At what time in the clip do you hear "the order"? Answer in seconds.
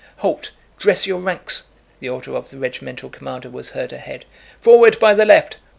1.99-2.35